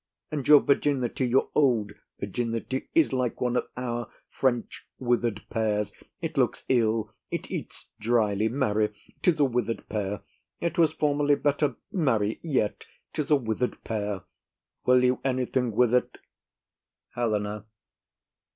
[0.31, 5.93] And your virginity, your old virginity, is like one of our French wither'd pears;
[6.23, 10.23] it looks ill, it eats drily; marry, 'tis a wither'd pear;
[10.59, 12.83] it was formerly better; marry, yet
[13.13, 14.23] 'tis a wither'd pear.
[14.87, 16.17] Will you anything with it?
[17.13, 17.65] HELENA.